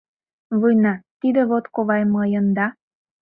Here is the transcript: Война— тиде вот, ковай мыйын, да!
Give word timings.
Война— 0.61 0.93
тиде 1.19 1.41
вот, 1.49 1.65
ковай 1.75 2.03
мыйын, 2.15 2.45
да! 2.57 2.67